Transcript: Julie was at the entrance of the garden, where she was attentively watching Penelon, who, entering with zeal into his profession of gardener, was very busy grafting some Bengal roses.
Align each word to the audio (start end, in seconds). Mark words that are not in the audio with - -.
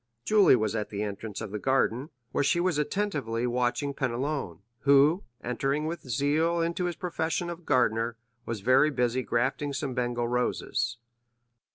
Julie 0.25 0.55
was 0.55 0.75
at 0.75 0.89
the 0.89 1.03
entrance 1.03 1.41
of 1.41 1.51
the 1.51 1.59
garden, 1.59 2.09
where 2.31 2.43
she 2.43 2.59
was 2.59 2.79
attentively 2.79 3.45
watching 3.45 3.93
Penelon, 3.93 4.63
who, 4.79 5.23
entering 5.43 5.85
with 5.85 6.09
zeal 6.09 6.59
into 6.59 6.85
his 6.85 6.95
profession 6.95 7.51
of 7.51 7.67
gardener, 7.67 8.17
was 8.43 8.61
very 8.61 8.89
busy 8.89 9.21
grafting 9.21 9.73
some 9.73 9.93
Bengal 9.93 10.27
roses. 10.27 10.97